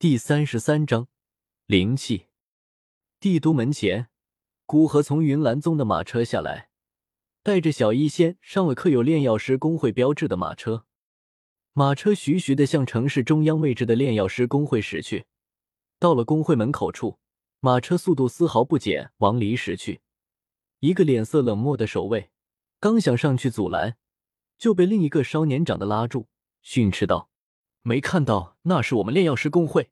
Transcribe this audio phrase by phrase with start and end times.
[0.00, 1.08] 第三十三章
[1.66, 2.28] 灵气。
[3.18, 4.06] 帝都门前，
[4.64, 6.70] 古河从云岚宗的马车下来，
[7.42, 10.86] 带着小医仙上了刻有炼药师工会标志的马车。
[11.72, 15.26] 马车徐徐的向城市中央位置的炼药师工会驶去。
[15.98, 17.18] 到了工会门口处，
[17.58, 20.00] 马车速度丝毫不减，往里驶去。
[20.78, 22.30] 一个脸色冷漠的守卫
[22.78, 23.96] 刚想上去阻拦，
[24.56, 26.28] 就被另一个稍年长的拉住，
[26.62, 27.30] 训斥道。
[27.82, 29.90] 没看到那是我们炼药师工会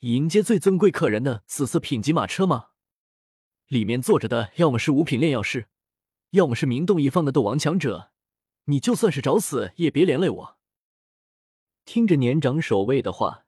[0.00, 2.68] 迎接最尊贵客人的紫色品级马车吗？
[3.68, 5.68] 里面坐着的要么是五品炼药师，
[6.30, 8.12] 要么是名动一方的斗王强者。
[8.66, 10.58] 你就算是找死，也别连累我。
[11.84, 13.46] 听着年长守卫的话，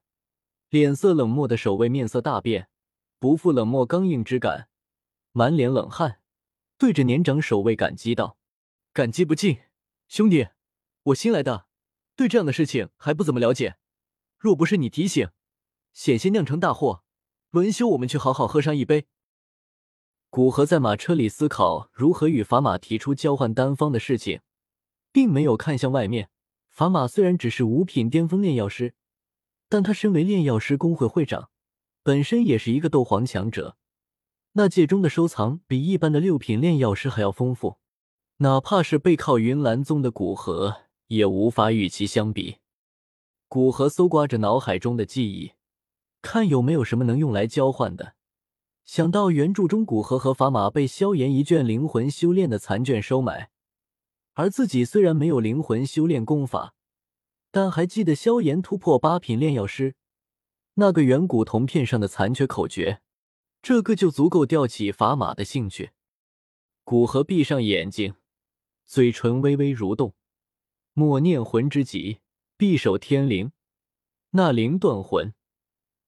[0.68, 2.68] 脸色冷漠的守卫面色大变，
[3.18, 4.68] 不负冷漠刚硬之感，
[5.32, 6.20] 满脸冷汗，
[6.76, 8.36] 对着年长守卫感激道
[8.92, 9.60] ：“感激不尽，
[10.08, 10.48] 兄弟，
[11.04, 11.65] 我新来的。”
[12.16, 13.76] 对这样的事情还不怎么了解，
[14.38, 15.28] 若不是你提醒，
[15.92, 17.04] 险些酿成大祸。
[17.50, 19.06] 轮休我们去好好喝上一杯。
[20.28, 24.40] 古河在马车里思考如何与法马提出交换丹方的事情，
[25.12, 26.30] 并没有看向外面。
[26.68, 28.94] 法马虽然只是五品巅峰炼药师，
[29.68, 31.50] 但他身为炼药师工会会长，
[32.02, 33.76] 本身也是一个斗皇强者，
[34.52, 37.78] 那界中的收藏比一般的六品炼药师还要丰富。
[38.38, 40.85] 哪怕是背靠云岚宗的古河。
[41.08, 42.58] 也无法与其相比。
[43.48, 45.52] 古河搜刮着脑海中的记忆，
[46.20, 48.14] 看有没有什么能用来交换的。
[48.84, 53.50] 想到原著中古河和法马被萧炎一卷灵魂修炼的残卷收买，
[54.34, 56.74] 而自己虽然没有灵魂修炼功法，
[57.50, 59.96] 但还记得萧炎突破八品炼药师
[60.74, 63.00] 那个远古铜片上的残缺口诀，
[63.62, 65.90] 这个就足够吊起法马的兴趣。
[66.84, 68.14] 古河闭上眼睛，
[68.86, 70.14] 嘴唇微微蠕动。
[70.98, 72.20] 默念魂之极，
[72.56, 73.52] 匕首天灵，
[74.30, 75.34] 那灵断魂。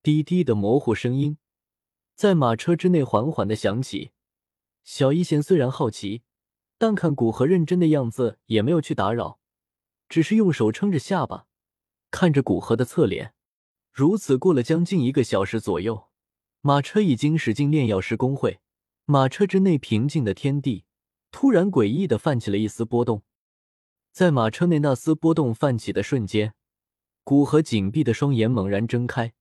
[0.03, 1.36] 低低的模糊声音
[2.14, 4.12] 在马车之内缓缓的响起。
[4.84, 6.22] 小一贤虽然好奇，
[6.78, 9.38] 但看古河认真的样子，也没有去打扰，
[10.09, 11.47] 只是用手撑着下巴，
[12.10, 13.34] 看着古河的侧脸。
[13.93, 16.09] 如此过了将近一个小时左右，
[16.62, 18.60] 马车已经驶进炼药师工会。
[19.05, 20.87] 马车之内平静的天地，
[21.31, 23.22] 突然诡异的泛起了一丝波动。
[24.19, 26.53] 在马车内那丝波动泛起的瞬间，
[27.23, 29.33] 古河紧闭的双眼猛然睁开，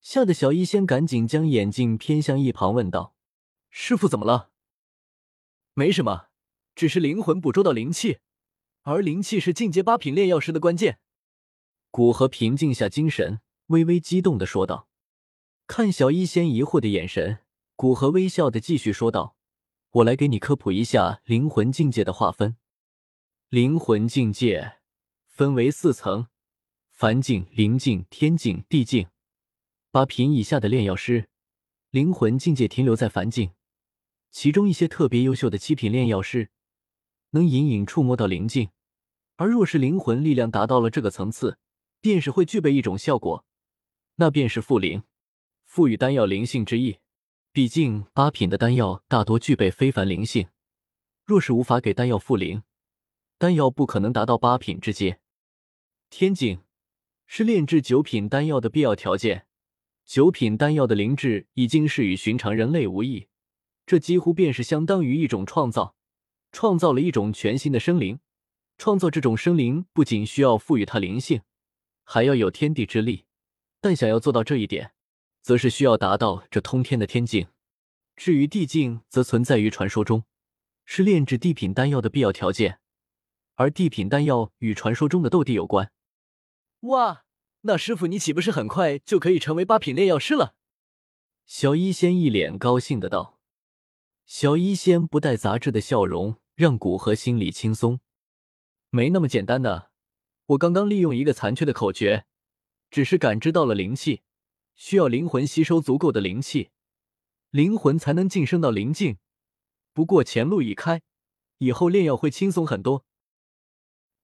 [0.00, 3.12] 吓得小医仙赶紧将眼睛偏向一旁，问道
[3.68, 4.48] ：“师傅怎么了
[5.76, 6.28] ？”“没什么，
[6.74, 8.20] 只是灵魂捕捉到灵气，
[8.80, 11.00] 而灵气是进阶八品炼药师的关键。”
[11.92, 14.88] 古河平静下精神，微微激动的说道。
[15.66, 17.40] 看小医仙疑惑的眼神，
[17.76, 19.36] 古河微笑的继续说道
[20.00, 22.56] ：“我来给你科普一下灵魂境界的划分。”
[23.50, 24.76] 灵魂境界
[25.24, 26.26] 分为四层：
[26.90, 29.08] 凡境、灵境、天境、地境。
[29.90, 31.30] 八品以下的炼药师，
[31.88, 33.54] 灵魂境界停留在凡境；
[34.30, 36.50] 其中一些特别优秀的七品炼药师，
[37.30, 38.68] 能隐隐触摸到灵境。
[39.36, 41.56] 而若是灵魂力量达到了这个层次，
[42.02, 43.46] 便是会具备一种效果，
[44.16, 45.04] 那便是附灵，
[45.64, 46.98] 赋予丹药灵性之意。
[47.50, 50.48] 毕竟八品的丹药大多具备非凡灵性，
[51.24, 52.62] 若是无法给丹药附灵。
[53.38, 55.20] 丹药不可能达到八品之阶，
[56.10, 56.64] 天境
[57.24, 59.46] 是炼制九品丹药的必要条件。
[60.04, 63.28] 九品丹药的灵智已经是与寻常人类无异，
[63.86, 65.94] 这几乎便是相当于一种创造，
[66.50, 68.18] 创造了一种全新的生灵。
[68.76, 71.42] 创造这种生灵不仅需要赋予它灵性，
[72.02, 73.26] 还要有天地之力。
[73.80, 74.92] 但想要做到这一点，
[75.42, 77.46] 则是需要达到这通天的天境。
[78.16, 80.24] 至于地境，则存在于传说中，
[80.84, 82.80] 是炼制地品丹药的必要条件。
[83.58, 85.90] 而地品丹药与传说中的斗帝有关。
[86.82, 87.24] 哇，
[87.62, 90.54] 那师傅你岂不是很快就可以成为八品炼药师了？
[91.44, 93.40] 小医仙一脸高兴的道。
[94.24, 97.98] 小医仙不带杂质的笑容让古河心里轻松。
[98.90, 99.90] 没那么简单的，
[100.46, 102.26] 我刚刚利用一个残缺的口诀，
[102.92, 104.22] 只是感知到了灵气，
[104.76, 106.70] 需要灵魂吸收足够的灵气，
[107.50, 109.18] 灵魂才能晋升到灵境。
[109.92, 111.02] 不过前路已开，
[111.58, 113.04] 以后炼药会轻松很多。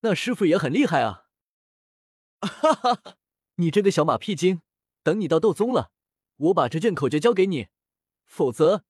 [0.05, 1.29] 那师傅也很厉害啊！
[2.41, 3.17] 哈哈，
[3.55, 4.61] 你这个小马屁精，
[5.03, 5.93] 等你到斗宗了，
[6.37, 7.69] 我把这卷口诀交给你，
[8.27, 8.85] 否则，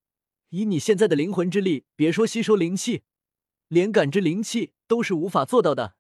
[0.49, 3.05] 以你现在的灵魂之力，别说吸收灵气，
[3.69, 5.95] 连感知灵气都是无法做到的。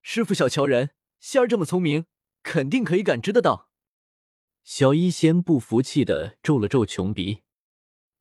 [0.00, 2.06] 师傅小瞧人，仙儿这么聪明，
[2.42, 3.68] 肯定可以感知得到。
[4.64, 7.42] 小医仙不服气的皱了皱穷鼻，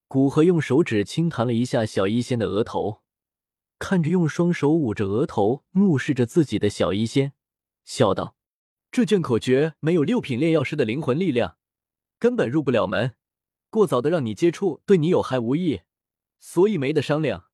[0.09, 3.01] 古河用手指轻弹了一下小医仙的额头。
[3.79, 7.33] 看着用双手捂着额头、怒视着自己的小医仙，
[7.85, 8.35] 笑道
[8.91, 11.57] ：“这卷口诀没有六品炼药师的灵魂力量，
[12.19, 13.15] 根本入不了门。
[13.69, 15.81] 过早的让你接触，对你有害无益，
[16.39, 17.45] 所以没得商量。”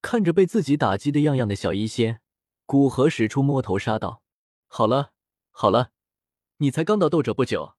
[0.00, 2.22] 看着被自己打击的样样的小医仙，
[2.64, 4.22] 古河使出摸头杀道
[4.68, 5.12] ：“好了，
[5.50, 5.90] 好了，
[6.58, 7.74] 你才刚到斗者不久，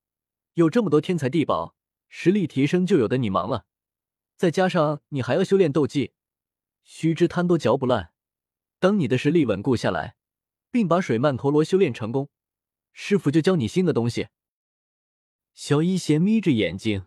[0.55, 1.75] 有这么多天才地宝，
[2.09, 3.65] 实力提升就有的你忙了。
[4.35, 6.13] 再加上你还要修炼斗技，
[6.93, 8.11] 须知贪多嚼不烂。
[8.77, 10.17] 等你的实力稳固下来，
[10.69, 12.29] 并把水曼陀罗修炼成功，
[12.91, 14.27] 师傅就教你新的东西。”
[15.55, 17.05] 小医仙眯着眼睛。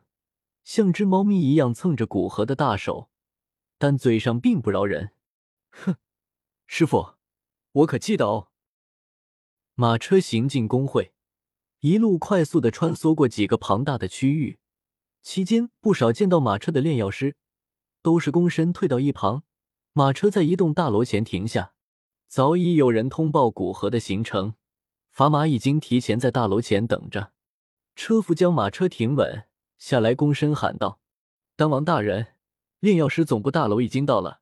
[0.64, 3.10] 像只猫咪一样蹭着古河的大手，
[3.76, 5.10] 但嘴上并不饶人。
[5.68, 5.96] 哼，
[6.66, 7.16] 师傅，
[7.72, 8.48] 我可记得哦。
[9.74, 11.12] 马车行进工会，
[11.80, 14.58] 一路快速的穿梭过几个庞大的区域，
[15.20, 17.36] 期间不少见到马车的炼药师
[18.00, 19.44] 都是躬身退到一旁。
[19.96, 21.72] 马车在一栋大楼前停下，
[22.26, 24.54] 早已有人通报古河的行程，
[25.14, 27.30] 砝码已经提前在大楼前等着。
[27.94, 29.44] 车夫将马车停稳。
[29.78, 30.98] 下来，躬身喊道
[31.54, 32.34] ：“丹王大人，
[32.80, 34.40] 炼药师总部大楼已经到了，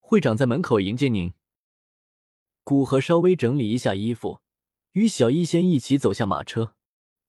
[0.00, 1.32] 会长在门口迎接您。”
[2.64, 4.40] 古河稍微整理一下衣服，
[4.94, 6.74] 与小医仙一起走下马车。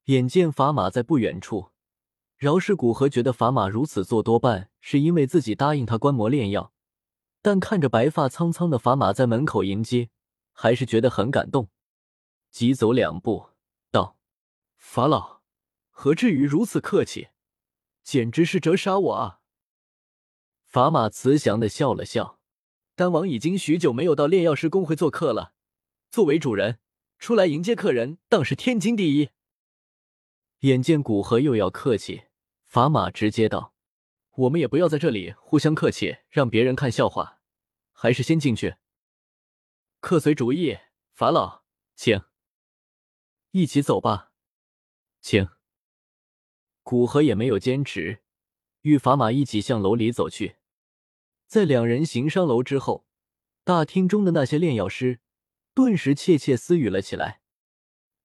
[0.05, 1.69] 眼见砝码在不远处，
[2.35, 6.73] 饶是古河觉得砝码如此做多半是因为自己答应他观摩炼药，
[7.41, 10.09] 但看着白发苍苍的砝码在门口迎接，
[10.51, 11.69] 还是觉得很感动。
[12.51, 13.49] 急走两步，
[13.91, 14.17] 道
[14.75, 15.41] ：“法老，
[15.89, 17.29] 何至于如此客气？”
[18.03, 19.39] 简直是折杀我啊！
[20.65, 22.39] 法码慈祥的笑了笑，
[22.95, 25.53] 丹王已经许久没有到炼药师公会做客了，
[26.09, 26.79] 作为主人
[27.19, 29.29] 出来迎接客人，当是天经地义。
[30.61, 32.23] 眼见古河又要客气，
[32.65, 33.75] 法码直接道
[34.39, 37.41] ：“我们也不要在这里互相客气，让别人看笑话，
[37.91, 38.77] 还是先进去。”
[39.99, 40.77] 客随主意，
[41.11, 41.63] 法老，
[41.93, 42.21] 请
[43.51, 44.31] 一起走吧，
[45.19, 45.49] 请。
[46.83, 48.23] 古河也没有坚持，
[48.81, 50.55] 与法马一起向楼里走去。
[51.45, 53.05] 在两人行上楼之后，
[53.65, 55.19] 大厅中的那些炼药师
[55.73, 57.41] 顿时窃窃私语了起来：“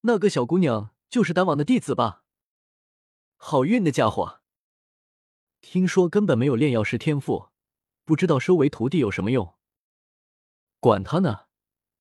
[0.02, 2.22] 那个小姑娘就是丹王的弟子吧？
[3.36, 4.43] 好运的家伙！
[5.66, 7.48] 听说根本没有炼药师天赋，
[8.04, 9.54] 不知道收为徒弟有什么用？
[10.78, 11.46] 管他呢，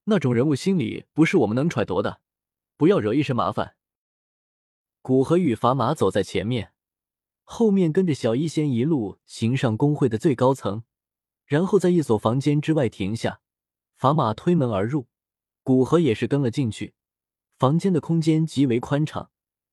[0.03, 2.19] 那种人物心理不是我们能揣度的，
[2.75, 3.77] 不要惹一身麻烦。”
[5.01, 6.73] 古河与砝码走在前面，
[7.43, 10.83] 后面跟着小医仙一路行上工会的最高层，
[11.45, 13.39] 然后在一所房间之外停下。
[13.97, 15.07] 砝码推门而入，
[15.63, 16.93] 古河也是跟了进去。
[17.57, 19.31] 房间的空间极为宽敞，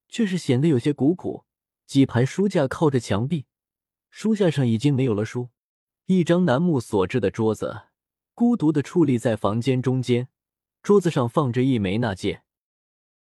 [0.08, 1.44] 却是显得有些古朴。
[1.86, 3.46] 几排书架靠着墙壁，
[4.10, 5.48] 书架上已经没有了书。
[6.06, 7.82] 一张楠木所制的桌子
[8.34, 10.28] 孤独的矗立在房间中间，
[10.82, 12.42] 桌子上放着一枚纳戒。